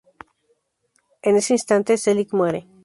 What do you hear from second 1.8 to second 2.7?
Selig muere.